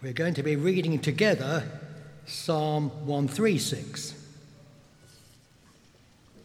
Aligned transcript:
We're 0.00 0.12
going 0.12 0.34
to 0.34 0.44
be 0.44 0.54
reading 0.54 1.00
together 1.00 1.64
Psalm 2.24 2.90
136. 3.04 4.14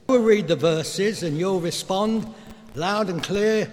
We'll 0.08 0.24
read 0.24 0.48
the 0.48 0.56
verses 0.56 1.22
and 1.22 1.38
you'll 1.38 1.60
respond 1.60 2.34
loud 2.74 3.10
and 3.12 3.22
clear 3.22 3.72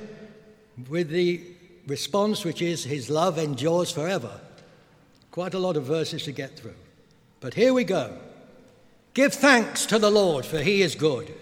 with 0.90 1.08
the 1.08 1.40
response, 1.86 2.44
which 2.44 2.60
is 2.60 2.84
His 2.84 3.08
love 3.08 3.38
endures 3.38 3.90
forever. 3.90 4.38
Quite 5.30 5.54
a 5.54 5.58
lot 5.58 5.78
of 5.78 5.84
verses 5.84 6.24
to 6.24 6.32
get 6.32 6.58
through. 6.58 6.74
But 7.40 7.54
here 7.54 7.72
we 7.72 7.84
go. 7.84 8.18
Give 9.14 9.32
thanks 9.32 9.86
to 9.86 9.98
the 9.98 10.10
Lord, 10.10 10.44
for 10.44 10.58
He 10.58 10.82
is 10.82 10.94
good. 10.94 11.32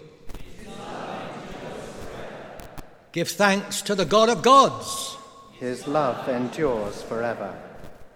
Give 3.11 3.27
thanks 3.27 3.81
to 3.81 3.95
the 3.95 4.05
God 4.05 4.29
of 4.29 4.41
gods. 4.41 5.17
His 5.59 5.89
love 5.89 6.29
endures 6.29 7.01
forever. 7.01 7.53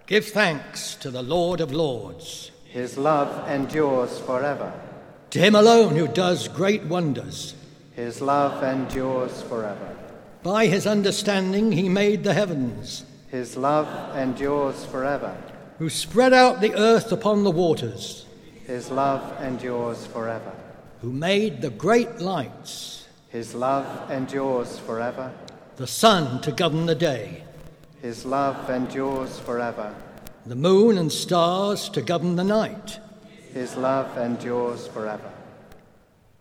Give 0.06 0.26
thanks 0.26 0.96
to 0.96 1.10
the 1.10 1.24
Lord 1.24 1.62
of 1.62 1.72
Lords. 1.72 2.52
His 2.66 2.98
love 2.98 3.48
endures 3.48 4.20
forever. 4.20 4.74
To 5.30 5.40
him 5.40 5.56
alone 5.56 5.96
who 5.96 6.10
does 6.10 6.50
great 6.50 6.84
wonders. 6.84 7.56
His 7.96 8.20
love 8.20 8.62
endures 8.64 9.42
forever. 9.44 9.96
By 10.44 10.66
his 10.66 10.86
understanding 10.86 11.72
he 11.72 11.88
made 11.88 12.26
the 12.26 12.34
heavens. 12.34 13.06
His 13.32 13.56
love 13.56 13.88
endures 14.18 14.84
forever. 14.84 15.38
Who 15.80 15.90
spread 15.90 16.34
out 16.34 16.60
the 16.60 16.76
earth 16.76 17.14
upon 17.14 17.46
the 17.46 17.52
waters. 17.52 18.26
His 18.68 18.92
love 18.92 19.42
endures 19.42 20.06
forever. 20.08 20.52
Who 21.02 21.14
made 21.14 21.62
the 21.62 21.70
great 21.70 22.20
lights. 22.20 23.08
His 23.30 23.56
love 23.56 24.12
endures 24.12 24.80
forever. 24.80 25.32
The 25.78 25.88
sun 25.88 26.42
to 26.42 26.52
govern 26.52 26.88
the 26.88 26.96
day 26.96 27.43
his 28.04 28.26
love 28.26 28.70
endures 28.70 29.40
forever. 29.40 29.96
The 30.46 30.58
moon 30.58 30.98
and 30.98 31.10
stars 31.10 31.88
to 31.92 32.02
govern 32.02 32.36
the 32.36 32.44
night. 32.44 33.00
His 33.54 33.78
love 33.78 34.18
endures 34.18 34.88
forever. 34.88 35.32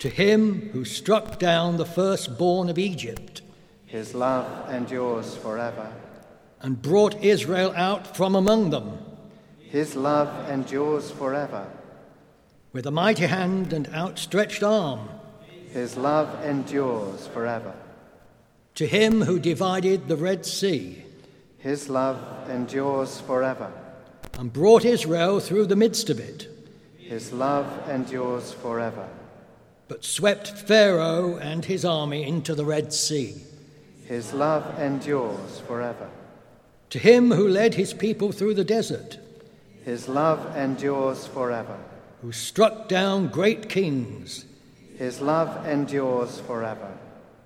To 0.01 0.09
him 0.09 0.71
who 0.73 0.85
struck 0.85 1.39
down 1.39 1.77
the 1.77 1.87
firstborn 1.87 2.69
of 2.69 2.81
Egypt. 2.81 3.43
His 3.87 4.13
love 4.13 4.75
endures 4.75 5.37
forever. 5.37 5.93
And 6.61 6.83
brought 6.83 7.23
Israel 7.23 7.73
out 7.77 8.17
from 8.17 8.35
among 8.35 8.71
them. 8.71 8.99
His 9.61 9.95
love 9.95 10.51
endures 10.51 11.13
forever. 11.13 11.71
With 12.73 12.89
a 12.89 12.91
mighty 12.91 13.27
hand 13.27 13.73
and 13.73 13.87
outstretched 13.95 14.65
arm. 14.65 15.09
His 15.73 15.97
love 15.97 16.45
endures 16.45 17.29
forever. 17.29 17.75
To 18.75 18.87
him 18.89 19.23
who 19.23 19.39
divided 19.39 20.09
the 20.09 20.17
Red 20.17 20.45
Sea 20.45 21.05
his 21.63 21.89
love 21.89 22.19
endures 22.51 23.21
forever. 23.21 23.73
And 24.37 24.53
brought 24.53 24.85
Israel 24.85 25.39
through 25.39 25.67
the 25.67 25.77
midst 25.77 26.11
of 26.11 26.19
it. 26.19 26.49
His 26.99 27.33
love 27.33 27.89
endures 27.89 28.53
forever. 28.53 29.09
But 29.87 30.05
swept 30.05 30.49
Pharaoh 30.49 31.37
and 31.37 31.65
his 31.65 31.85
army 31.85 32.25
into 32.25 32.57
the 32.57 32.65
Red 32.65 32.93
Sea. 32.93 33.37
His 34.07 34.33
love 34.33 34.77
endures 34.81 35.61
forever. 35.61 36.11
To 36.91 36.99
him 36.99 37.31
who 37.31 37.47
led 37.47 37.75
his 37.75 37.95
people 37.95 38.33
through 38.33 38.55
the 38.55 38.65
desert. 38.65 39.19
His 39.85 40.09
love 40.09 40.57
endures 40.57 41.29
forever. 41.29 41.79
Who 42.23 42.33
struck 42.33 42.89
down 42.89 43.29
great 43.29 43.69
kings. 43.69 44.47
His 44.99 45.21
love 45.21 45.65
endures 45.67 46.41
forever. 46.41 46.93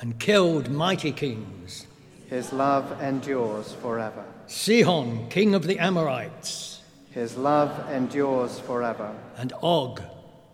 And 0.01 0.19
killed 0.19 0.71
mighty 0.71 1.13
kings. 1.13 1.86
His 2.29 2.53
love 2.53 3.01
endures 3.01 3.73
forever. 3.75 4.25
Sihon, 4.49 5.29
king 5.29 5.55
of 5.55 5.65
the 5.65 5.79
Amorites. 5.79 6.83
His 7.13 7.37
love 7.37 7.89
endures 7.91 8.59
forever. 8.59 9.15
And 9.37 9.53
Og, 9.63 10.03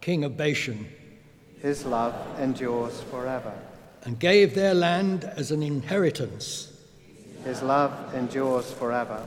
king 0.03 0.23
of 0.23 0.37
Bashan. 0.37 0.87
His 1.62 1.87
love 1.87 2.15
endures 2.39 3.00
forever. 3.03 3.55
And 4.05 4.19
gave 4.19 4.55
their 4.55 4.75
land 4.75 5.25
as 5.25 5.50
an 5.50 5.62
inheritance. 5.62 6.72
His 7.44 7.62
love 7.62 8.15
endures 8.15 8.71
forever. 8.71 9.27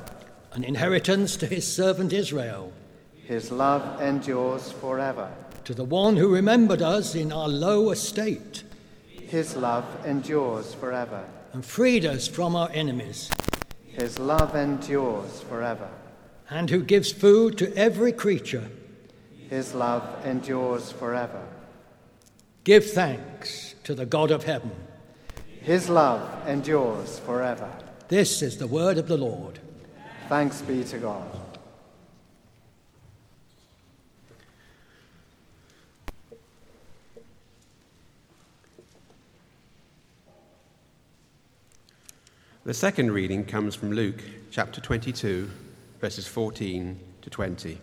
An 0.53 0.63
inheritance 0.63 1.38
to 1.38 1.47
his 1.47 1.66
servant 1.66 2.13
Israel. 2.13 2.72
His 3.23 3.51
love 3.51 4.00
endures 4.00 4.72
forever. 4.72 5.31
To 5.63 5.73
the 5.73 5.84
one 5.84 6.16
who 6.16 6.34
remembered 6.34 6.84
us 6.84 7.16
in 7.16 7.31
our 7.31 7.47
low 7.47 7.89
estate. 7.89 8.63
His 9.07 9.55
love 9.55 9.85
endures 10.05 10.75
forever 10.75 11.25
and 11.55 11.63
freed 11.63 12.05
us 12.05 12.27
from 12.27 12.53
our 12.53 12.69
enemies. 12.73 13.29
His 13.85 14.19
love 14.19 14.57
endures 14.57 15.39
forever. 15.43 15.88
And 16.49 16.69
who 16.69 16.83
gives 16.83 17.13
food 17.13 17.57
to 17.59 17.73
every 17.77 18.11
creature. 18.11 18.69
His 19.49 19.73
love 19.73 20.03
endures 20.25 20.91
forever. 20.91 21.41
Give 22.66 22.85
thanks 22.85 23.73
to 23.85 23.95
the 23.95 24.05
God 24.05 24.31
of 24.31 24.43
heaven. 24.43 24.71
His 25.61 25.89
love 25.89 26.45
endures 26.45 27.19
forever. 27.19 27.72
This 28.09 28.41
is 28.41 28.57
the 28.57 28.67
word 28.67 28.97
of 28.97 29.07
the 29.07 29.17
Lord. 29.17 29.59
Thanks 30.27 30.61
be 30.61 30.83
to 30.83 30.97
God. 30.97 31.54
The 42.65 42.73
second 42.73 43.11
reading 43.11 43.45
comes 43.45 43.75
from 43.75 43.91
Luke 43.91 44.23
chapter 44.49 44.81
22, 44.81 45.47
verses 46.01 46.25
14 46.25 46.99
to 47.21 47.29
20. 47.29 47.77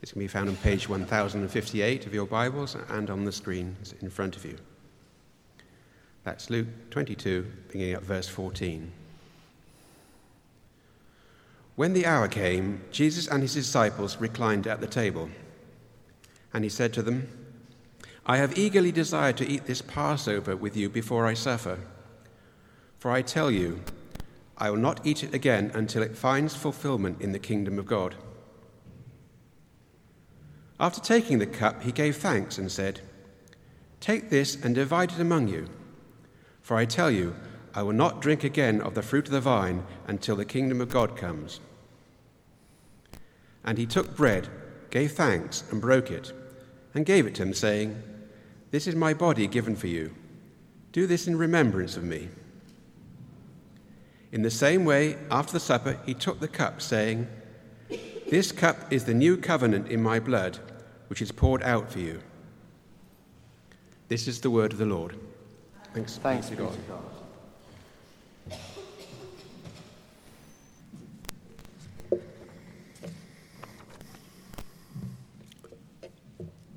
It's 0.00 0.12
going 0.12 0.14
to 0.14 0.18
be 0.20 0.26
found 0.26 0.48
on 0.48 0.56
page 0.56 0.88
1058 0.88 2.06
of 2.06 2.14
your 2.14 2.24
Bibles 2.24 2.78
and 2.88 3.10
on 3.10 3.26
the 3.26 3.30
screens 3.30 3.94
in 4.00 4.08
front 4.08 4.36
of 4.36 4.44
you. 4.46 4.56
That's 6.22 6.48
Luke 6.48 6.68
22, 6.92 7.46
beginning 7.68 7.92
at 7.92 8.02
verse 8.02 8.26
14. 8.26 8.90
When 11.76 11.92
the 11.92 12.06
hour 12.06 12.26
came, 12.26 12.80
Jesus 12.90 13.28
and 13.28 13.42
his 13.42 13.52
disciples 13.52 14.16
reclined 14.16 14.66
at 14.66 14.80
the 14.80 14.86
table. 14.86 15.28
And 16.54 16.64
he 16.64 16.70
said 16.70 16.94
to 16.94 17.02
them, 17.02 17.28
I 18.24 18.38
have 18.38 18.56
eagerly 18.56 18.92
desired 18.92 19.36
to 19.36 19.46
eat 19.46 19.66
this 19.66 19.82
Passover 19.82 20.56
with 20.56 20.74
you 20.74 20.88
before 20.88 21.26
I 21.26 21.34
suffer. 21.34 21.78
For 23.04 23.10
I 23.10 23.20
tell 23.20 23.50
you, 23.50 23.82
I 24.56 24.70
will 24.70 24.78
not 24.78 25.04
eat 25.04 25.22
it 25.22 25.34
again 25.34 25.70
until 25.74 26.02
it 26.02 26.16
finds 26.16 26.56
fulfillment 26.56 27.20
in 27.20 27.32
the 27.32 27.38
kingdom 27.38 27.78
of 27.78 27.84
God. 27.84 28.14
After 30.80 31.02
taking 31.02 31.38
the 31.38 31.46
cup, 31.46 31.82
he 31.82 31.92
gave 31.92 32.16
thanks 32.16 32.56
and 32.56 32.72
said, 32.72 33.02
Take 34.00 34.30
this 34.30 34.56
and 34.64 34.74
divide 34.74 35.12
it 35.12 35.20
among 35.20 35.48
you. 35.48 35.68
For 36.62 36.78
I 36.78 36.86
tell 36.86 37.10
you, 37.10 37.36
I 37.74 37.82
will 37.82 37.92
not 37.92 38.22
drink 38.22 38.42
again 38.42 38.80
of 38.80 38.94
the 38.94 39.02
fruit 39.02 39.26
of 39.26 39.32
the 39.32 39.40
vine 39.42 39.84
until 40.06 40.36
the 40.36 40.46
kingdom 40.46 40.80
of 40.80 40.88
God 40.88 41.14
comes. 41.14 41.60
And 43.64 43.76
he 43.76 43.84
took 43.84 44.16
bread, 44.16 44.48
gave 44.88 45.12
thanks, 45.12 45.62
and 45.70 45.78
broke 45.78 46.10
it, 46.10 46.32
and 46.94 47.04
gave 47.04 47.26
it 47.26 47.34
to 47.34 47.44
them, 47.44 47.52
saying, 47.52 48.02
This 48.70 48.86
is 48.86 48.94
my 48.94 49.12
body 49.12 49.46
given 49.46 49.76
for 49.76 49.88
you. 49.88 50.14
Do 50.92 51.06
this 51.06 51.28
in 51.28 51.36
remembrance 51.36 51.98
of 51.98 52.04
me. 52.04 52.30
In 54.34 54.42
the 54.42 54.50
same 54.50 54.84
way, 54.84 55.16
after 55.30 55.52
the 55.52 55.60
supper, 55.60 55.96
he 56.04 56.12
took 56.12 56.40
the 56.40 56.48
cup, 56.48 56.82
saying, 56.82 57.28
This 58.28 58.50
cup 58.50 58.92
is 58.92 59.04
the 59.04 59.14
new 59.14 59.36
covenant 59.36 59.86
in 59.86 60.02
my 60.02 60.18
blood, 60.18 60.58
which 61.06 61.22
is 61.22 61.30
poured 61.30 61.62
out 61.62 61.92
for 61.92 62.00
you. 62.00 62.20
This 64.08 64.26
is 64.26 64.40
the 64.40 64.50
word 64.50 64.72
of 64.72 64.78
the 64.78 64.86
Lord. 64.86 65.16
Thanks, 65.94 66.16
Thanks 66.16 66.50
be 66.50 66.56
to 66.56 66.62
God. 66.62 66.76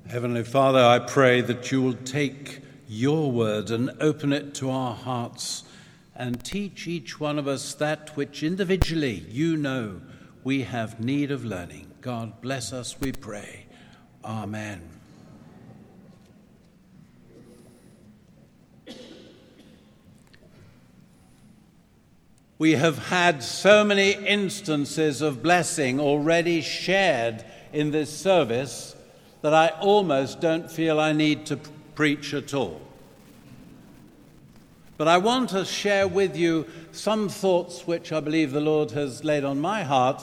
Heavenly 0.08 0.44
Father, 0.44 0.78
I 0.78 1.00
pray 1.00 1.40
that 1.40 1.72
you 1.72 1.82
will 1.82 1.94
take 1.94 2.60
your 2.86 3.32
word 3.32 3.72
and 3.72 3.90
open 4.00 4.32
it 4.32 4.54
to 4.54 4.70
our 4.70 4.94
hearts 4.94 5.64
and 6.18 6.44
teach 6.44 6.88
each 6.88 7.20
one 7.20 7.38
of 7.38 7.46
us 7.46 7.72
that 7.74 8.16
which 8.16 8.42
individually 8.42 9.24
you 9.30 9.56
know 9.56 10.00
we 10.42 10.62
have 10.62 10.98
need 10.98 11.30
of 11.30 11.44
learning. 11.44 11.86
God 12.00 12.40
bless 12.42 12.72
us, 12.72 12.98
we 13.00 13.12
pray. 13.12 13.66
Amen. 14.24 14.82
We 22.58 22.72
have 22.72 22.98
had 22.98 23.44
so 23.44 23.84
many 23.84 24.10
instances 24.10 25.22
of 25.22 25.44
blessing 25.44 26.00
already 26.00 26.60
shared 26.60 27.44
in 27.72 27.92
this 27.92 28.10
service 28.14 28.96
that 29.42 29.54
I 29.54 29.68
almost 29.80 30.40
don't 30.40 30.68
feel 30.68 30.98
I 30.98 31.12
need 31.12 31.46
to 31.46 31.58
preach 31.94 32.34
at 32.34 32.54
all. 32.54 32.87
But 34.98 35.06
I 35.06 35.18
want 35.18 35.50
to 35.50 35.64
share 35.64 36.08
with 36.08 36.36
you 36.36 36.66
some 36.90 37.28
thoughts 37.28 37.86
which 37.86 38.10
I 38.10 38.18
believe 38.18 38.50
the 38.50 38.60
Lord 38.60 38.90
has 38.90 39.22
laid 39.22 39.44
on 39.44 39.60
my 39.60 39.84
heart 39.84 40.20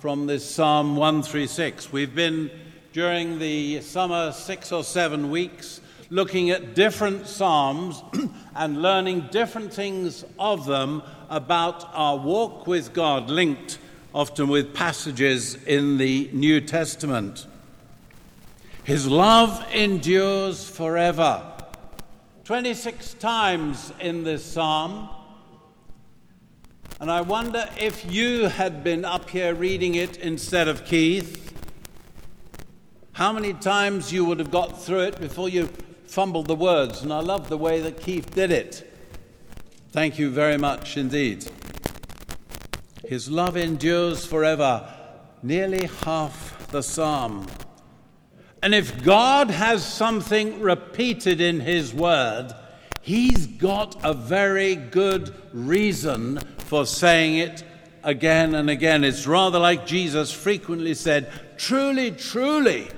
from 0.00 0.26
this 0.26 0.44
Psalm 0.44 0.96
136. 0.96 1.90
We've 1.90 2.14
been, 2.14 2.50
during 2.92 3.38
the 3.38 3.80
summer 3.80 4.32
six 4.32 4.70
or 4.70 4.84
seven 4.84 5.30
weeks, 5.30 5.80
looking 6.10 6.50
at 6.50 6.74
different 6.74 7.26
Psalms 7.26 8.02
and 8.54 8.82
learning 8.82 9.28
different 9.30 9.72
things 9.72 10.26
of 10.38 10.66
them 10.66 11.02
about 11.30 11.88
our 11.94 12.18
walk 12.18 12.66
with 12.66 12.92
God, 12.92 13.30
linked 13.30 13.78
often 14.14 14.48
with 14.48 14.74
passages 14.74 15.54
in 15.64 15.96
the 15.96 16.28
New 16.34 16.60
Testament. 16.60 17.46
His 18.84 19.06
love 19.06 19.66
endures 19.72 20.68
forever. 20.68 21.47
26 22.48 23.12
times 23.12 23.92
in 24.00 24.24
this 24.24 24.42
psalm. 24.42 25.10
And 26.98 27.10
I 27.10 27.20
wonder 27.20 27.68
if 27.78 28.10
you 28.10 28.46
had 28.46 28.82
been 28.82 29.04
up 29.04 29.28
here 29.28 29.54
reading 29.54 29.96
it 29.96 30.16
instead 30.16 30.66
of 30.66 30.86
Keith, 30.86 31.52
how 33.12 33.34
many 33.34 33.52
times 33.52 34.14
you 34.14 34.24
would 34.24 34.38
have 34.38 34.50
got 34.50 34.82
through 34.82 35.00
it 35.00 35.20
before 35.20 35.50
you 35.50 35.68
fumbled 36.06 36.46
the 36.46 36.54
words. 36.54 37.02
And 37.02 37.12
I 37.12 37.20
love 37.20 37.50
the 37.50 37.58
way 37.58 37.82
that 37.82 38.00
Keith 38.00 38.34
did 38.34 38.50
it. 38.50 38.90
Thank 39.90 40.18
you 40.18 40.30
very 40.30 40.56
much 40.56 40.96
indeed. 40.96 41.44
His 43.06 43.30
love 43.30 43.58
endures 43.58 44.24
forever, 44.24 44.90
nearly 45.42 45.84
half 46.02 46.66
the 46.68 46.82
psalm. 46.82 47.46
And 48.62 48.74
if 48.74 49.04
God 49.04 49.50
has 49.50 49.86
something 49.86 50.60
repeated 50.60 51.40
in 51.40 51.60
His 51.60 51.94
word, 51.94 52.52
He's 53.00 53.46
got 53.46 53.96
a 54.04 54.12
very 54.12 54.74
good 54.74 55.34
reason 55.52 56.38
for 56.58 56.84
saying 56.84 57.38
it 57.38 57.64
again 58.02 58.54
and 58.54 58.68
again. 58.68 59.04
It's 59.04 59.26
rather 59.26 59.58
like 59.58 59.86
Jesus 59.86 60.32
frequently 60.32 60.94
said, 60.94 61.32
Truly, 61.56 62.10
truly, 62.10 62.88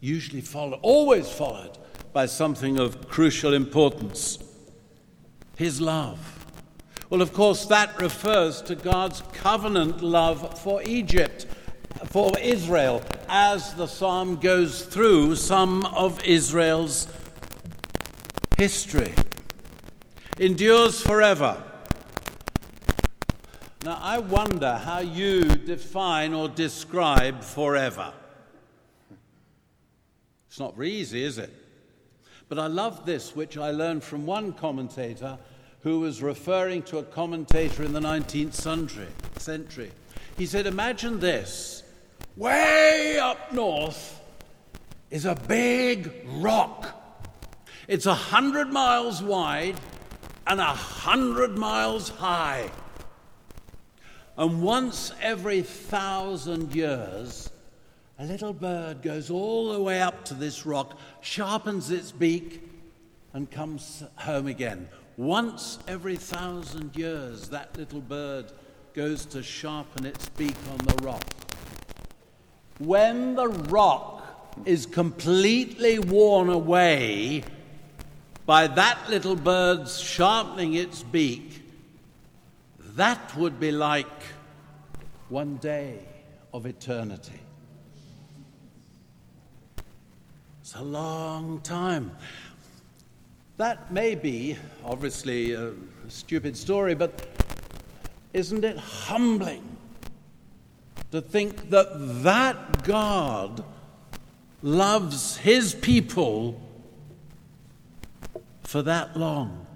usually 0.00 0.42
followed, 0.42 0.80
always 0.82 1.28
followed 1.28 1.78
by 2.12 2.26
something 2.26 2.78
of 2.78 3.08
crucial 3.08 3.54
importance 3.54 4.38
His 5.56 5.80
love. 5.80 6.32
Well, 7.08 7.22
of 7.22 7.32
course, 7.32 7.66
that 7.66 8.00
refers 8.00 8.60
to 8.62 8.74
God's 8.74 9.22
covenant 9.32 10.02
love 10.02 10.58
for 10.60 10.82
Egypt, 10.82 11.46
for 12.06 12.36
Israel, 12.38 13.02
as 13.28 13.74
the 13.74 13.86
psalm 13.86 14.36
goes 14.36 14.82
through 14.82 15.36
some 15.36 15.84
of 15.86 16.22
Israel's 16.24 17.08
history. 18.56 19.12
Endures 20.38 21.00
forever. 21.00 21.62
Now, 23.84 23.98
I 24.02 24.18
wonder 24.18 24.76
how 24.76 24.98
you 24.98 25.44
define 25.44 26.34
or 26.34 26.48
describe 26.48 27.42
forever. 27.42 28.12
It's 30.48 30.58
not 30.58 30.74
very 30.74 30.90
easy, 30.90 31.22
is 31.22 31.38
it? 31.38 31.52
But 32.48 32.58
I 32.58 32.66
love 32.66 33.06
this, 33.06 33.36
which 33.36 33.56
I 33.56 33.70
learned 33.70 34.02
from 34.02 34.26
one 34.26 34.52
commentator 34.52 35.38
who 35.82 36.00
was 36.00 36.22
referring 36.22 36.82
to 36.82 36.98
a 36.98 37.02
commentator 37.02 37.82
in 37.82 37.92
the 37.92 38.00
19th 38.00 38.54
century. 38.54 39.08
century. 39.36 39.92
He 40.36 40.46
said, 40.46 40.66
Imagine 40.66 41.20
this 41.20 41.84
way 42.36 43.18
up 43.18 43.52
north 43.52 44.20
is 45.10 45.24
a 45.24 45.34
big 45.34 46.12
rock. 46.38 47.02
It's 47.88 48.06
a 48.06 48.14
hundred 48.14 48.72
miles 48.72 49.22
wide 49.22 49.76
and 50.46 50.60
a 50.60 50.64
hundred 50.64 51.56
miles 51.56 52.10
high. 52.10 52.70
And 54.36 54.60
once 54.60 55.12
every 55.22 55.62
thousand 55.62 56.74
years, 56.74 57.50
a 58.18 58.26
little 58.26 58.52
bird 58.52 59.02
goes 59.02 59.30
all 59.30 59.72
the 59.72 59.80
way 59.80 60.02
up 60.02 60.24
to 60.26 60.34
this 60.34 60.66
rock, 60.66 60.98
sharpens 61.22 61.90
its 61.90 62.12
beak, 62.12 62.62
and 63.32 63.50
comes 63.50 64.02
home 64.16 64.46
again. 64.46 64.88
Once 65.16 65.78
every 65.88 66.16
thousand 66.16 66.94
years, 66.96 67.48
that 67.48 67.76
little 67.78 68.00
bird 68.00 68.52
goes 68.92 69.24
to 69.26 69.42
sharpen 69.42 70.04
its 70.04 70.28
beak 70.30 70.56
on 70.72 70.78
the 70.86 71.02
rock. 71.02 71.24
When 72.78 73.34
the 73.34 73.48
rock 73.48 74.22
is 74.64 74.84
completely 74.84 75.98
worn 75.98 76.50
away 76.50 77.44
by 78.44 78.66
that 78.66 78.98
little 79.08 79.36
bird's 79.36 79.98
sharpening 79.98 80.74
its 80.74 81.02
beak, 81.02 81.62
that 82.96 83.36
would 83.36 83.58
be 83.58 83.72
like 83.72 84.06
one 85.28 85.56
day 85.56 85.98
of 86.52 86.66
eternity. 86.66 87.40
It's 90.60 90.74
a 90.74 90.82
long 90.82 91.60
time. 91.60 92.10
That 93.56 93.90
may 93.90 94.14
be, 94.14 94.56
obviously, 94.84 95.52
a 95.52 95.72
stupid 96.08 96.56
story, 96.56 96.94
but 96.94 97.26
isn't 98.34 98.64
it 98.64 98.76
humbling 98.76 99.75
to 101.16 101.22
think 101.22 101.70
that 101.70 101.88
that 102.24 102.84
God 102.84 103.64
loves 104.62 105.38
his 105.38 105.74
people 105.74 106.60
for 108.64 108.82
that 108.82 109.16
long? 109.16 109.66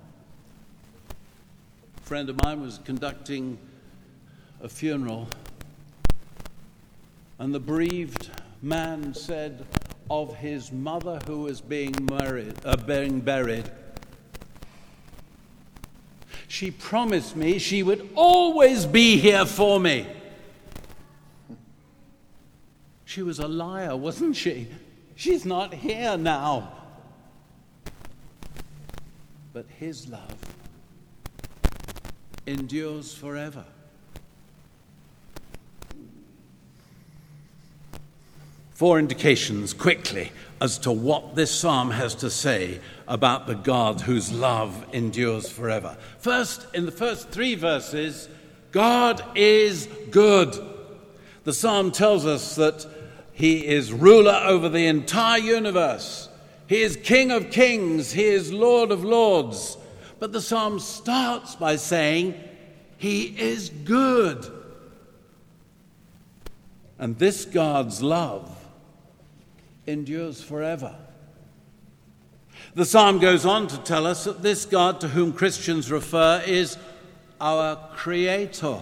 A 1.97 2.03
friend 2.03 2.29
of 2.29 2.43
mine 2.43 2.61
was 2.61 2.79
conducting 2.85 3.57
a 4.61 4.69
funeral, 4.69 5.29
and 7.39 7.55
the 7.55 7.61
bereaved 7.61 8.29
man 8.61 9.15
said, 9.15 9.65
of 10.11 10.37
his 10.37 10.71
mother 10.71 11.21
who 11.27 11.43
was 11.43 11.63
being, 11.63 11.95
married, 12.03 12.53
uh, 12.67 12.77
being 12.77 13.21
buried. 13.21 13.71
She 16.49 16.71
promised 16.71 17.35
me 17.35 17.59
she 17.59 17.83
would 17.83 18.11
always 18.15 18.85
be 18.85 19.17
here 19.17 19.47
for 19.47 19.81
me. 19.81 20.07
She 23.11 23.23
was 23.23 23.41
a 23.41 23.49
liar, 23.49 23.97
wasn't 23.97 24.37
she? 24.37 24.69
She's 25.17 25.45
not 25.45 25.75
here 25.75 26.17
now. 26.17 26.73
But 29.53 29.67
his 29.81 30.07
love 30.07 30.37
endures 32.47 33.12
forever. 33.12 33.65
Four 38.75 39.01
indications 39.01 39.75
quickly 39.75 40.31
as 40.61 40.79
to 40.79 40.93
what 40.93 41.34
this 41.34 41.51
psalm 41.51 41.91
has 41.91 42.15
to 42.15 42.31
say 42.31 42.79
about 43.08 43.49
the 43.49 43.56
God 43.56 44.03
whose 44.03 44.31
love 44.31 44.87
endures 44.93 45.51
forever. 45.51 45.96
First, 46.19 46.65
in 46.75 46.87
the 46.87 46.93
first 46.93 47.31
three 47.31 47.56
verses, 47.56 48.29
God 48.70 49.20
is 49.34 49.89
good. 50.13 50.56
The 51.43 51.53
psalm 51.53 51.91
tells 51.91 52.25
us 52.25 52.55
that 52.55 52.87
he 53.41 53.67
is 53.67 53.91
ruler 53.91 54.39
over 54.44 54.69
the 54.69 54.87
entire 54.87 55.39
universe. 55.39 56.29
He 56.67 56.82
is 56.82 56.99
King 56.99 57.31
of 57.31 57.51
kings. 57.51 58.13
He 58.13 58.27
is 58.27 58.53
Lord 58.53 58.91
of 58.91 59.03
lords. 59.03 59.79
But 60.19 60.32
the 60.32 60.43
psalm 60.43 60.79
starts 60.79 61.56
by 61.56 61.77
saying, 61.77 62.35
He 62.99 63.23
is 63.23 63.70
good. 63.70 64.44
And 66.99 67.19
this 67.19 67.47
God's 67.47 68.03
love 68.03 68.55
endures 69.87 70.43
forever. 70.43 70.94
The 72.75 72.85
psalm 72.85 73.20
goes 73.20 73.47
on 73.47 73.69
to 73.69 73.79
tell 73.79 74.06
us 74.06 74.25
that 74.25 74.43
this 74.43 74.67
God 74.67 75.01
to 75.01 75.09
whom 75.09 75.32
Christians 75.32 75.91
refer 75.91 76.43
is 76.47 76.77
our 77.41 77.89
Creator. 77.94 78.81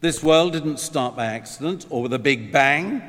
This 0.00 0.22
world 0.22 0.52
didn't 0.52 0.78
start 0.78 1.16
by 1.16 1.26
accident 1.26 1.86
or 1.90 2.02
with 2.02 2.12
a 2.12 2.18
big 2.18 2.52
bang, 2.52 3.02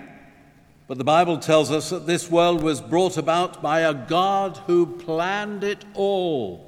but 0.87 0.97
the 0.97 1.03
Bible 1.03 1.37
tells 1.37 1.71
us 1.71 1.89
that 1.91 2.07
this 2.07 2.31
world 2.31 2.63
was 2.63 2.81
brought 2.81 3.17
about 3.17 3.61
by 3.61 3.81
a 3.81 3.93
God 3.93 4.57
who 4.65 4.85
planned 4.85 5.63
it 5.63 5.85
all. 5.93 6.65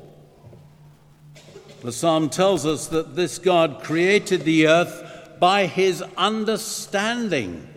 The 1.81 1.91
psalm 1.91 2.29
tells 2.29 2.65
us 2.65 2.87
that 2.87 3.15
this 3.15 3.39
God 3.39 3.81
created 3.81 4.43
the 4.43 4.67
earth 4.67 5.37
by 5.39 5.65
his 5.65 6.03
understanding 6.17 7.67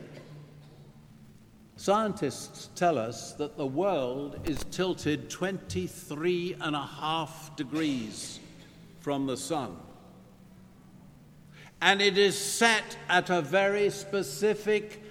Scientists 1.84 2.70
tell 2.74 2.96
us 2.96 3.34
that 3.34 3.58
the 3.58 3.66
world 3.66 4.40
is 4.46 4.64
tilted 4.70 5.28
23 5.28 6.56
and 6.62 6.74
a 6.74 6.80
half 6.80 7.54
degrees 7.56 8.40
from 9.00 9.26
the 9.26 9.36
sun. 9.36 9.76
And 11.84 12.00
it 12.00 12.16
is 12.16 12.34
set 12.38 12.96
at 13.10 13.28
a 13.28 13.42
very 13.42 13.90
specific 13.90 15.02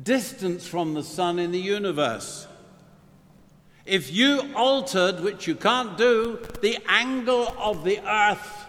distance 0.00 0.64
from 0.64 0.94
the 0.94 1.02
sun 1.02 1.40
in 1.40 1.50
the 1.50 1.58
universe. 1.58 2.46
If 3.84 4.12
you 4.12 4.48
altered, 4.54 5.18
which 5.18 5.48
you 5.48 5.56
can't 5.56 5.98
do, 5.98 6.38
the 6.62 6.78
angle 6.86 7.52
of 7.58 7.82
the 7.82 7.98
earth 8.08 8.66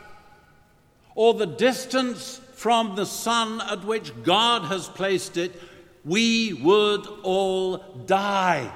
or 1.14 1.36
the 1.36 1.46
distance 1.46 2.42
from 2.54 2.96
the 2.96 3.06
sun 3.06 3.62
at 3.62 3.86
which 3.86 4.12
God 4.24 4.64
has 4.64 4.88
placed 4.88 5.38
it, 5.38 5.62
we 6.04 6.54
would 6.54 7.06
all 7.22 7.78
die. 8.08 8.74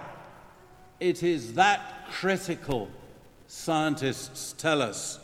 It 1.00 1.24
is 1.24 1.56
that 1.56 2.08
critical, 2.12 2.92
scientists 3.48 4.54
tell 4.60 4.84
us. 4.84 5.20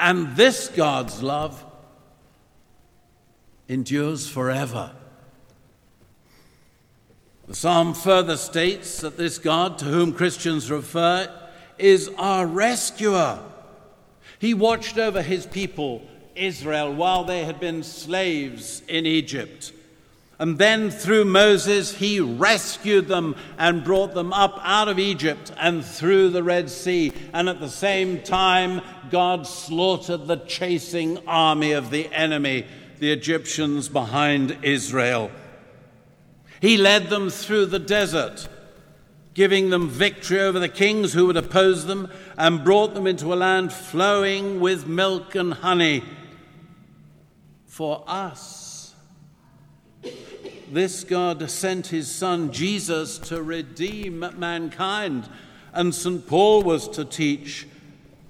And 0.00 0.34
this 0.34 0.66
God's 0.66 1.22
love 1.22 1.64
endures 3.70 4.28
forever. 4.28 4.90
The 7.46 7.54
psalm 7.54 7.94
further 7.94 8.36
states 8.36 9.00
that 9.00 9.16
this 9.16 9.38
God 9.38 9.78
to 9.78 9.84
whom 9.84 10.12
Christians 10.12 10.70
refer 10.72 11.32
is 11.78 12.10
our 12.18 12.46
rescuer. 12.46 13.38
He 14.40 14.54
watched 14.54 14.98
over 14.98 15.22
his 15.22 15.46
people, 15.46 16.02
Israel, 16.34 16.92
while 16.92 17.22
they 17.22 17.44
had 17.44 17.60
been 17.60 17.84
slaves 17.84 18.82
in 18.88 19.06
Egypt. 19.06 19.72
And 20.40 20.58
then 20.58 20.90
through 20.90 21.26
Moses, 21.26 21.94
he 21.94 22.18
rescued 22.18 23.06
them 23.06 23.36
and 23.56 23.84
brought 23.84 24.14
them 24.14 24.32
up 24.32 24.58
out 24.62 24.88
of 24.88 24.98
Egypt 24.98 25.52
and 25.58 25.84
through 25.84 26.30
the 26.30 26.42
Red 26.42 26.70
Sea. 26.70 27.12
And 27.32 27.48
at 27.48 27.60
the 27.60 27.68
same 27.68 28.22
time, 28.22 28.80
God 29.10 29.46
slaughtered 29.46 30.26
the 30.26 30.38
chasing 30.38 31.18
army 31.28 31.72
of 31.72 31.90
the 31.90 32.12
enemy, 32.12 32.66
the 33.00 33.10
Egyptians 33.10 33.88
behind 33.88 34.58
Israel. 34.62 35.30
He 36.60 36.76
led 36.76 37.08
them 37.08 37.30
through 37.30 37.66
the 37.66 37.78
desert, 37.78 38.48
giving 39.32 39.70
them 39.70 39.88
victory 39.88 40.40
over 40.40 40.58
the 40.58 40.68
kings 40.68 41.14
who 41.14 41.26
would 41.26 41.36
oppose 41.36 41.86
them, 41.86 42.10
and 42.36 42.62
brought 42.62 42.94
them 42.94 43.06
into 43.06 43.32
a 43.32 43.36
land 43.36 43.72
flowing 43.72 44.60
with 44.60 44.86
milk 44.86 45.34
and 45.34 45.54
honey. 45.54 46.04
For 47.66 48.04
us, 48.06 48.94
this 50.70 51.02
God 51.02 51.50
sent 51.50 51.86
his 51.88 52.14
Son 52.14 52.52
Jesus 52.52 53.18
to 53.18 53.42
redeem 53.42 54.20
mankind, 54.36 55.28
and 55.72 55.94
St. 55.94 56.26
Paul 56.26 56.62
was 56.62 56.86
to 56.90 57.04
teach 57.04 57.66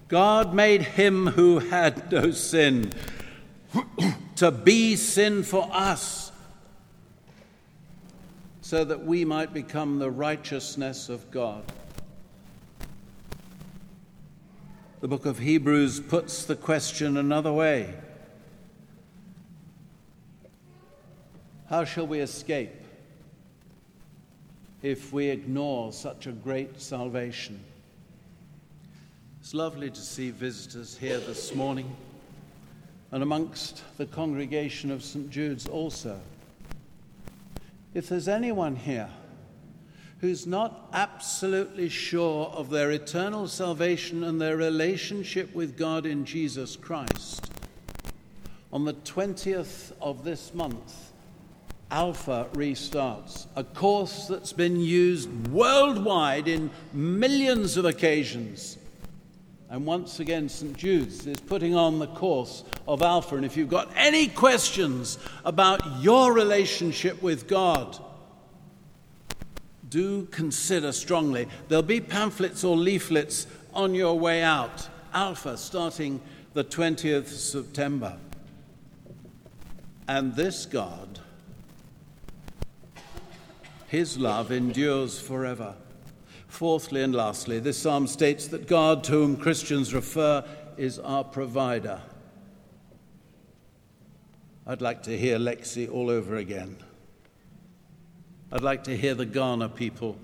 God 0.07 0.55
made 0.55 0.83
him 0.83 1.29
who 1.29 1.61
had 1.61 2.11
no 2.11 2.33
sin 2.33 2.93
to 4.37 4.51
be 4.51 4.97
sin 4.97 5.43
for 5.43 5.69
us 5.73 6.33
so 8.63 8.85
that 8.85 9.05
we 9.05 9.25
might 9.25 9.53
become 9.53 9.99
the 9.99 10.11
righteousness 10.11 11.09
of 11.09 11.31
God. 11.31 11.63
The 15.01 15.09
book 15.09 15.27
of 15.27 15.39
Hebrews 15.39 16.01
puts 16.01 16.45
the 16.45 16.57
question 16.57 17.17
another 17.17 17.53
way 17.53 17.95
How 21.69 21.85
shall 21.85 22.07
we 22.07 22.21
escape 22.21 22.73
if 24.83 25.13
we 25.13 25.29
ignore 25.29 25.93
such 25.93 26.27
a 26.27 26.33
great 26.33 26.81
salvation? 26.81 27.61
It's 29.41 29.55
lovely 29.55 29.91
to 29.91 30.01
see 30.01 30.31
visitors 30.31 30.97
here 30.97 31.19
this 31.19 31.55
morning 31.55 31.97
and 33.13 33.23
amongst 33.23 33.83
the 33.99 34.07
congregation 34.07 34.91
of 34.91 35.03
St. 35.03 35.31
Jude's 35.31 35.67
also. 35.67 36.21
If 37.93 38.09
there's 38.09 38.29
anyone 38.29 38.77
here 38.77 39.11
who's 40.21 40.47
not 40.47 40.89
absolutely 40.93 41.89
sure 41.89 42.47
of 42.49 42.71
their 42.71 42.93
eternal 42.93 43.49
salvation 43.49 44.23
and 44.23 44.41
their 44.41 44.57
relationship 44.57 45.55
with 45.55 45.77
God 45.77 46.07
in 46.07 46.25
Jesus 46.25 46.77
Christ, 46.77 47.51
on 48.73 48.85
the 48.85 48.95
20th 48.95 49.93
of 50.01 50.23
this 50.23 50.55
month, 50.55 51.11
Alpha 51.91 52.47
restarts, 52.53 53.47
a 53.57 53.65
course 53.65 54.29
that's 54.29 54.53
been 54.53 54.79
used 54.79 55.49
worldwide 55.49 56.47
in 56.47 56.71
millions 56.93 57.77
of 57.77 57.85
occasions. 57.85 58.79
And 59.71 59.85
once 59.87 60.21
again, 60.21 60.49
St. 60.49 60.77
Jude's 60.77 61.27
is 61.27 61.41
putting 61.41 61.75
on 61.75 61.99
the 61.99 62.07
course 62.09 62.63
of 62.91 63.03
Alpha. 63.03 63.37
And 63.37 63.45
if 63.45 63.57
you've 63.57 63.69
got 63.69 63.89
any 63.95 64.27
questions 64.27 65.19
about 65.45 66.03
your 66.03 66.33
relationship 66.33 67.23
with 67.23 67.47
God, 67.47 67.99
do 69.89 70.27
consider 70.27 70.93
strongly. 70.93 71.49
There'll 71.69 71.83
be 71.83 72.01
pamphlets 72.01 72.65
or 72.65 72.77
leaflets 72.77 73.47
on 73.73 73.95
your 73.95 74.19
way 74.19 74.43
out. 74.43 74.89
Alpha 75.15 75.57
starting 75.57 76.21
the 76.53 76.65
20th 76.65 77.29
September. 77.29 78.17
And 80.09 80.35
this 80.35 80.67
God, 80.67 81.21
His 83.87 84.19
love 84.19 84.51
endures 84.51 85.21
forever. 85.21 85.75
Fourthly 86.49 87.03
and 87.03 87.15
lastly, 87.15 87.61
this 87.61 87.79
psalm 87.79 88.09
states 88.09 88.49
that 88.49 88.67
God, 88.67 89.05
to 89.05 89.13
whom 89.13 89.37
Christians 89.37 89.95
refer, 89.95 90.45
is 90.77 90.99
our 90.99 91.23
provider. 91.23 92.01
I'd 94.71 94.81
like 94.81 95.03
to 95.03 95.19
hear 95.19 95.37
Lexi 95.37 95.93
all 95.93 96.09
over 96.09 96.37
again. 96.37 96.77
I'd 98.53 98.63
like 98.63 98.85
to 98.85 98.97
hear 98.97 99.15
the 99.15 99.27
Ghana 99.27 99.71
people 99.71 100.17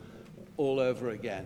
all 0.57 0.79
over 0.79 1.11
again. 1.11 1.45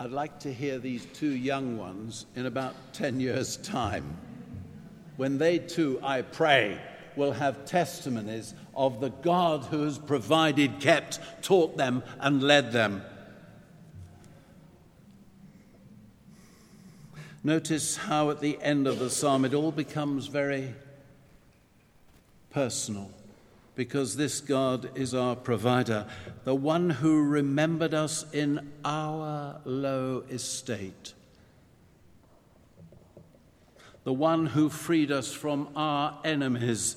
I'd 0.00 0.10
like 0.10 0.40
to 0.40 0.52
hear 0.52 0.80
these 0.80 1.06
two 1.14 1.30
young 1.30 1.78
ones 1.78 2.26
in 2.34 2.46
about 2.46 2.74
10 2.92 3.20
years' 3.20 3.56
time, 3.58 4.16
when 5.16 5.38
they 5.38 5.60
too, 5.60 6.00
I 6.02 6.22
pray, 6.22 6.80
will 7.14 7.30
have 7.30 7.64
testimonies 7.64 8.54
of 8.74 8.98
the 8.98 9.10
God 9.10 9.66
who 9.66 9.84
has 9.84 9.96
provided, 9.96 10.80
kept, 10.80 11.20
taught 11.40 11.76
them, 11.76 12.02
and 12.18 12.42
led 12.42 12.72
them. 12.72 13.02
Notice 17.44 17.96
how 17.96 18.30
at 18.30 18.40
the 18.40 18.58
end 18.60 18.86
of 18.86 18.98
the 18.98 19.10
psalm 19.10 19.44
it 19.44 19.54
all 19.54 19.70
becomes 19.70 20.26
very 20.26 20.74
personal 22.50 23.10
because 23.78 24.16
this 24.16 24.40
God 24.40 24.90
is 24.96 25.14
our 25.14 25.36
provider, 25.36 26.04
the 26.42 26.54
one 26.54 26.90
who 26.90 27.22
remembered 27.22 27.94
us 27.94 28.26
in 28.32 28.72
our 28.84 29.60
low 29.64 30.24
estate, 30.28 31.14
the 34.02 34.12
one 34.12 34.46
who 34.46 34.68
freed 34.68 35.12
us 35.12 35.32
from 35.32 35.68
our 35.76 36.18
enemies, 36.24 36.96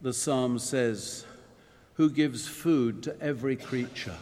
the 0.00 0.12
psalm 0.12 0.58
says, 0.58 1.24
who 1.94 2.10
gives 2.10 2.48
food 2.48 3.04
to 3.04 3.20
every 3.20 3.54
creature. 3.54 4.16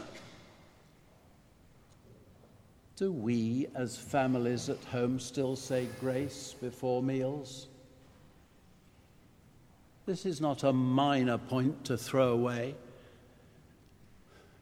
Do 3.01 3.11
we, 3.11 3.67
as 3.75 3.97
families 3.97 4.69
at 4.69 4.85
home, 4.93 5.19
still 5.19 5.57
say 5.57 5.89
grace 6.01 6.55
before 6.61 7.03
meals? 7.03 7.67
This 10.05 10.27
is 10.27 10.39
not 10.39 10.65
a 10.65 10.73
minor 10.75 11.39
point 11.39 11.87
to 11.87 11.97
throw 11.97 12.33
away. 12.33 12.75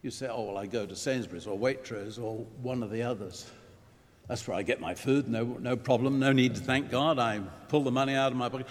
You 0.03 0.09
say, 0.09 0.29
oh, 0.31 0.43
well, 0.43 0.57
I 0.57 0.67
go 0.67 0.85
to 0.85 0.95
Sainsbury's 0.95 1.47
or 1.47 1.59
Waitrose 1.59 2.17
or 2.17 2.37
one 2.61 2.81
of 2.81 2.91
the 2.91 3.03
others. 3.03 3.51
That's 4.29 4.47
where 4.47 4.55
I 4.55 4.61
get 4.61 4.79
my 4.79 4.95
food, 4.95 5.27
no, 5.27 5.43
no 5.59 5.75
problem, 5.75 6.17
no 6.19 6.31
need 6.31 6.55
to 6.55 6.61
thank 6.61 6.89
God. 6.89 7.19
I 7.19 7.41
pull 7.67 7.83
the 7.83 7.91
money 7.91 8.15
out 8.15 8.31
of 8.31 8.37
my 8.37 8.47
pocket. 8.47 8.67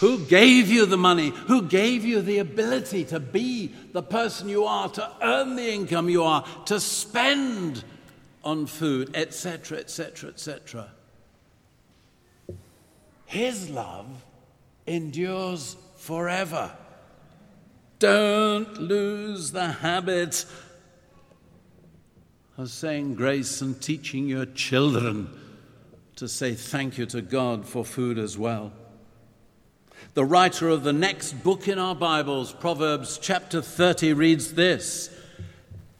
Who 0.00 0.18
gave 0.24 0.68
you 0.68 0.84
the 0.84 0.96
money? 0.96 1.28
Who 1.46 1.62
gave 1.62 2.04
you 2.04 2.22
the 2.22 2.38
ability 2.38 3.04
to 3.04 3.20
be 3.20 3.72
the 3.92 4.02
person 4.02 4.48
you 4.48 4.64
are, 4.64 4.88
to 4.88 5.10
earn 5.22 5.54
the 5.54 5.72
income 5.72 6.08
you 6.08 6.24
are, 6.24 6.44
to 6.64 6.80
spend 6.80 7.84
on 8.46 8.64
food, 8.64 9.10
etc., 9.14 9.78
etc., 9.78 10.30
etc. 10.30 10.88
His 13.26 13.68
love 13.68 14.06
endures 14.86 15.76
forever. 15.96 16.70
Don't 17.98 18.80
lose 18.80 19.50
the 19.50 19.66
habit 19.66 20.46
of 22.56 22.70
saying 22.70 23.16
grace 23.16 23.60
and 23.60 23.82
teaching 23.82 24.28
your 24.28 24.46
children 24.46 25.28
to 26.14 26.28
say 26.28 26.54
thank 26.54 26.98
you 26.98 27.06
to 27.06 27.20
God 27.20 27.66
for 27.66 27.84
food 27.84 28.16
as 28.16 28.38
well. 28.38 28.72
The 30.14 30.24
writer 30.24 30.68
of 30.68 30.84
the 30.84 30.92
next 30.92 31.32
book 31.42 31.66
in 31.66 31.80
our 31.80 31.96
Bibles, 31.96 32.52
Proverbs 32.52 33.18
chapter 33.20 33.60
30, 33.60 34.12
reads 34.12 34.54
this 34.54 35.10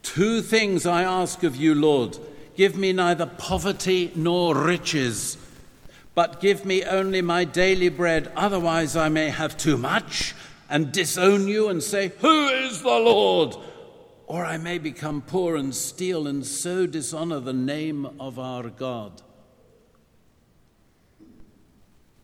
Two 0.04 0.42
things 0.42 0.86
I 0.86 1.02
ask 1.02 1.42
of 1.42 1.56
you, 1.56 1.74
Lord 1.74 2.16
Give 2.56 2.74
me 2.74 2.94
neither 2.94 3.26
poverty 3.26 4.10
nor 4.16 4.56
riches, 4.56 5.36
but 6.14 6.40
give 6.40 6.64
me 6.64 6.84
only 6.84 7.20
my 7.20 7.44
daily 7.44 7.90
bread, 7.90 8.32
otherwise 8.34 8.96
I 8.96 9.10
may 9.10 9.28
have 9.28 9.58
too 9.58 9.76
much 9.76 10.34
and 10.70 10.90
disown 10.90 11.48
you 11.48 11.68
and 11.68 11.82
say, 11.82 12.12
Who 12.20 12.48
is 12.48 12.80
the 12.80 12.88
Lord? 12.88 13.56
Or 14.26 14.44
I 14.44 14.56
may 14.56 14.78
become 14.78 15.20
poor 15.20 15.56
and 15.56 15.74
steal 15.74 16.26
and 16.26 16.44
so 16.44 16.86
dishonor 16.86 17.40
the 17.40 17.52
name 17.52 18.06
of 18.18 18.38
our 18.38 18.70
God. 18.70 19.20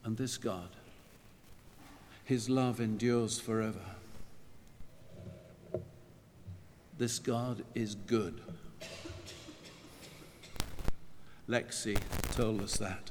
And 0.02 0.16
this 0.16 0.38
God, 0.38 0.70
his 2.24 2.48
love 2.48 2.80
endures 2.80 3.38
forever. 3.38 3.78
This 6.98 7.18
God 7.18 7.64
is 7.74 7.94
good. 7.94 8.40
Lexi 11.52 11.98
told 12.34 12.62
us 12.62 12.78
that. 12.78 13.10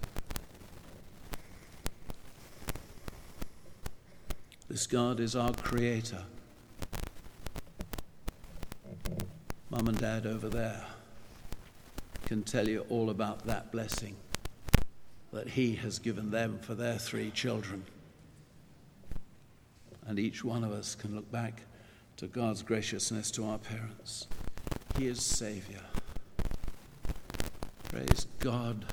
This 4.67 4.87
God 4.87 5.19
is 5.19 5.35
our 5.35 5.53
creator. 5.53 6.23
Mum 9.69 9.87
and 9.87 9.97
Dad 9.99 10.25
over 10.25 10.49
there 10.49 10.83
can 12.25 12.41
tell 12.41 12.67
you 12.67 12.83
all 12.89 13.11
about 13.11 13.45
that 13.45 13.71
blessing 13.71 14.15
that 15.31 15.49
He 15.49 15.75
has 15.75 15.99
given 15.99 16.31
them 16.31 16.57
for 16.63 16.73
their 16.73 16.97
three 16.97 17.29
children. 17.29 17.83
And 20.07 20.17
each 20.17 20.43
one 20.43 20.63
of 20.63 20.71
us 20.71 20.95
can 20.95 21.13
look 21.13 21.31
back 21.31 21.61
to 22.17 22.25
God's 22.25 22.63
graciousness 22.63 23.29
to 23.31 23.45
our 23.45 23.59
parents. 23.59 24.25
He 24.97 25.05
is 25.05 25.21
Savior. 25.21 25.90
Praise 27.91 28.25
God 28.39 28.85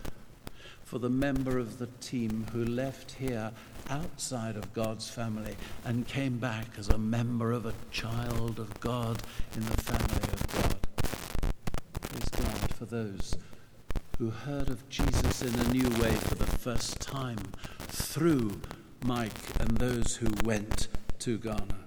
for 0.82 0.98
the 0.98 1.08
member 1.08 1.56
of 1.56 1.78
the 1.78 1.86
team 2.00 2.46
who 2.52 2.64
left 2.64 3.12
here 3.12 3.52
outside 3.88 4.56
of 4.56 4.72
God's 4.72 5.08
family 5.08 5.54
and 5.84 6.08
came 6.08 6.38
back 6.38 6.66
as 6.76 6.88
a 6.88 6.98
member 6.98 7.52
of 7.52 7.64
a 7.64 7.74
child 7.92 8.58
of 8.58 8.80
God 8.80 9.22
in 9.54 9.60
the 9.60 9.82
family 9.82 10.32
of 10.32 10.46
God. 10.52 10.76
Praise 12.00 12.28
God 12.30 12.74
for 12.74 12.86
those 12.86 13.36
who 14.18 14.30
heard 14.30 14.68
of 14.68 14.88
Jesus 14.88 15.42
in 15.42 15.54
a 15.54 15.72
new 15.72 15.88
way 16.02 16.10
for 16.10 16.34
the 16.34 16.46
first 16.58 17.00
time 17.00 17.38
through 17.78 18.60
Mike 19.04 19.60
and 19.60 19.78
those 19.78 20.16
who 20.16 20.26
went 20.42 20.88
to 21.20 21.38
Ghana. 21.38 21.86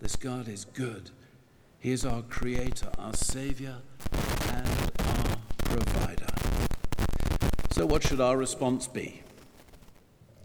This 0.00 0.14
God 0.14 0.46
is 0.46 0.66
good. 0.66 1.10
He 1.80 1.90
is 1.90 2.06
our 2.06 2.22
creator, 2.22 2.90
our 2.96 3.14
savior, 3.14 3.78
and 4.52 4.92
our 5.00 5.36
provider. 5.58 6.26
So, 7.84 7.88
what 7.88 8.02
should 8.02 8.22
our 8.22 8.38
response 8.38 8.88
be? 8.88 9.20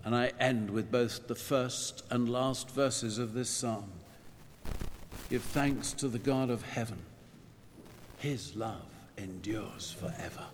And 0.03 0.13
I 0.13 0.33
end 0.41 0.69
with 0.69 0.91
both 0.91 1.29
the 1.29 1.35
first 1.35 2.03
and 2.09 2.27
last 2.27 2.69
verses 2.69 3.17
of 3.17 3.33
this 3.33 3.49
psalm. 3.49 3.89
Give 5.29 5.41
thanks 5.41 5.93
to 5.93 6.09
the 6.09 6.19
God 6.19 6.49
of 6.49 6.63
heaven. 6.63 6.97
His 8.17 8.57
love 8.57 8.83
endures 9.17 9.95
forever. 9.97 10.47